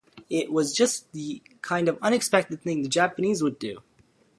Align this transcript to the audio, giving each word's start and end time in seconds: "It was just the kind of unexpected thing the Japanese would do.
"It 0.31 0.51
was 0.51 0.73
just 0.73 1.11
the 1.11 1.43
kind 1.61 1.87
of 1.87 1.99
unexpected 2.01 2.63
thing 2.63 2.81
the 2.81 2.89
Japanese 2.89 3.43
would 3.43 3.59
do. 3.59 3.83